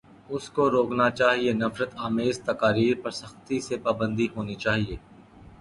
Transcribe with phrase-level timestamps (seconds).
[0.29, 4.95] اس کو روکنا چاہیے، نفرت آمیز تقاریر پر سختی سے پابندی ہونی چاہیے۔